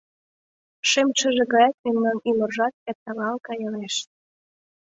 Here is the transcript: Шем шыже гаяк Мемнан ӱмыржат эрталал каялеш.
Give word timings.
Шем 0.89 1.07
шыже 1.19 1.43
гаяк 1.53 1.75
Мемнан 1.83 2.17
ӱмыржат 2.29 2.73
эрталал 2.89 3.35
каялеш. 3.47 3.95